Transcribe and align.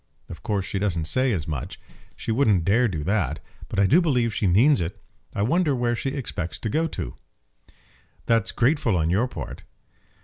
Of 0.29 0.41
course 0.41 0.65
she 0.65 0.79
doesn't 0.79 1.05
say 1.05 1.31
as 1.31 1.47
much. 1.47 1.79
She 2.15 2.31
wouldn't 2.31 2.65
dare 2.65 2.87
do 2.87 3.03
that, 3.03 3.39
but 3.69 3.77
I 3.77 3.85
do 3.85 4.01
believe 4.01 4.33
she 4.33 4.47
means 4.47 4.81
it. 4.81 4.99
I 5.35 5.43
wonder 5.43 5.75
where 5.75 5.95
she 5.95 6.09
expects 6.09 6.57
to 6.57 6.69
go 6.69 6.87
to!" 6.87 7.13
"That's 8.25 8.51
grateful 8.51 8.97
on 8.97 9.11
your 9.11 9.27
part." 9.27 9.61